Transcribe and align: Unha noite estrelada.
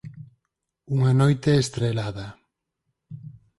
Unha 0.95 1.11
noite 1.19 1.51
estrelada. 1.63 2.27